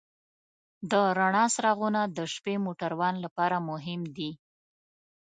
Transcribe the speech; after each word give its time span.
د 0.91 0.91
رڼا 1.17 1.45
څراغونه 1.53 2.01
د 2.17 2.19
شپې 2.33 2.55
موټروان 2.65 3.15
لپاره 3.25 3.57
مهم 3.69 4.01
دي. 4.15 4.31